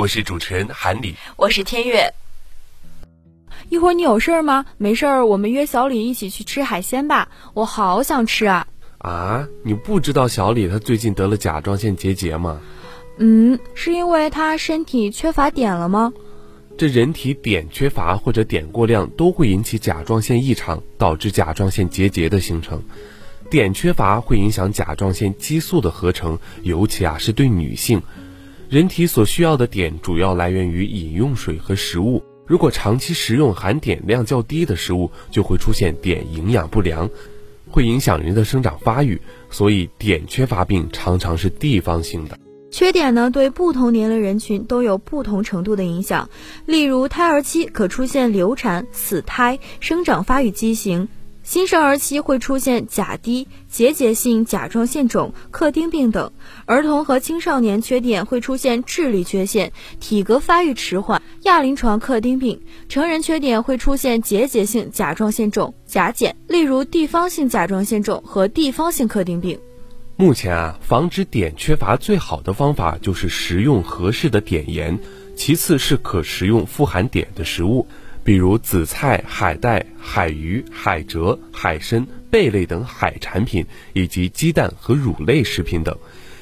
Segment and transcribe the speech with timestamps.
[0.00, 2.10] 我是主持人韩礼，我是天悦。
[3.68, 4.64] 一会儿你有事儿吗？
[4.78, 8.66] 没事儿，我们约小李一起去吃海鲜吧，我好想吃啊！
[8.96, 12.58] 啊，你不知道小李他最近得了甲状腺结节吗？
[13.18, 16.14] 嗯，是因为他身体缺乏碘了吗？
[16.78, 22.82] 这人体碘缺乏或者碘过量都会引起甲状腺异常，导致甲状腺结节的形成。
[23.50, 28.00] 碘缺乏会影响甲状腺激素的合成，尤其啊是对女性。
[28.70, 37.10] 人体所需要的碘主要来源于饮用水和食物，如果长期食用含碘量较低的食物，就会出现碘营养不良，
[37.68, 39.20] 会影响人的生长发育。
[39.50, 42.38] 所以，碘缺乏病常常是地方性的。
[42.70, 46.30] 缺碘呢，对不同年龄人群都有不同程度的影响。
[46.64, 51.08] 例如，胎儿期可出现流产、死胎、生长发育畸形；
[51.50, 56.30] 新生儿期会出现甲低、结节性甲状腺肿、克丁病等；
[56.64, 69.58] 儿童和青少年缺碘会出现智力缺陷、体格发育迟缓、亚临床克丁病；成人缺碘会出现结节性甲状腺肿、甲减，例如地方性甲状腺肿和地方性克丁病。
[70.14, 74.96] 目前啊，防止碘缺乏最好的方法就是食用合适的碘盐，
[75.34, 77.88] 其次是可食用富含碘的食物，
[78.22, 85.96] 比如紫菜、海带、海鱼、海蜇、海参、贝类等海产品，以及鸡蛋和乳类食品等。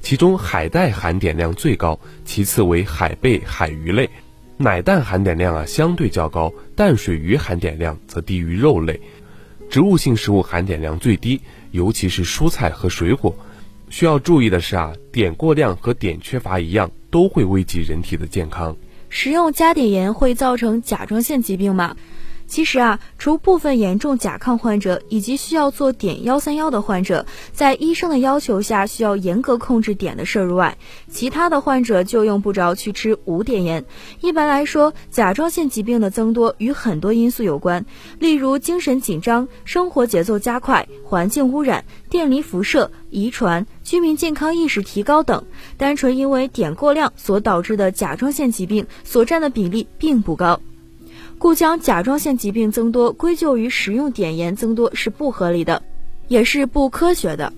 [0.00, 4.10] 其中海带含碘量最高，其次为海贝、海鱼类。
[4.58, 9.00] 奶蛋含碘量啊相对较高，淡水鱼含碘量则低于肉类。
[9.70, 11.40] 植物性食物含碘量最低，
[11.70, 13.34] 尤其是蔬菜和水果。
[13.88, 18.76] 需要注意的是啊，碘过量和碘缺乏一样，都会危及人体的健康。
[19.14, 21.94] 食用加碘盐会造成甲状腺疾病吗？
[22.52, 30.76] 其实啊，除部分严重甲亢患者以及需要做碘幺三幺的患者，在医生的要求下需要严格控制碘的摄入外，
[31.08, 33.86] 其他的患者就用不着去吃无碘盐。
[34.20, 37.86] 一般来说，甲状腺疾病的增多与很多因素有关，
[38.18, 45.42] 例如精神紧张、生活节奏加快、环境污染、电离辐射、遗传、居民健康意识提高等。
[45.78, 50.60] 单纯因为碘过量所导致的甲状腺疾病所占的比例并不高。
[51.42, 55.82] 故将甲状腺疾病增多归咎于食用碘盐增多是不合理的，
[56.28, 57.52] 也是不科学的。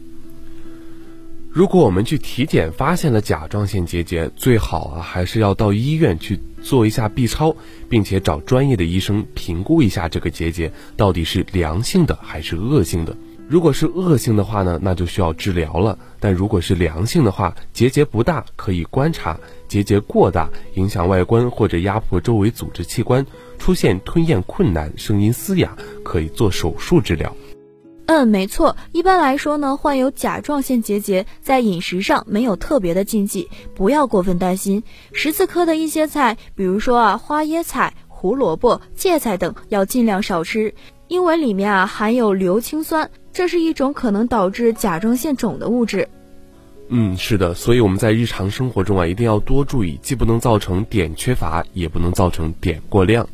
[1.50, 7.55] 如果我们去体检发现了甲状腺结节，最好啊还是要到医院去做一下 B 超，
[7.91, 13.15] 并且找专业的医生评估一下这个结节到底是良性的还是恶性的。
[13.47, 19.37] 如果是恶性的话呢，那就需要治疗了；但如果是良性的话，结节不大，可以观察；
[19.69, 23.25] 结节过大，影响外观或者压迫周围组织器官，
[23.59, 27.37] 出现吞咽困难、声音嘶哑，可以做手术治疗。
[28.06, 28.77] 嗯，没错。
[28.93, 34.82] 一般来说呢，患有甲状腺结节在饮食上没有特别的禁忌，不要过分担心。
[35.12, 40.75] 十字科的一些菜，比如说啊花椰菜、胡萝卜、芥菜等，要尽量少吃，
[41.09, 43.11] 因为里面啊含有硫氰酸。
[43.34, 46.09] 这是一种可能导致甲状腺肿的物质。
[46.89, 53.28] 嗯，是的，所以我们在日常生活中啊，一定要多注意，既不能造成碘缺乏，也不能造成碘过量。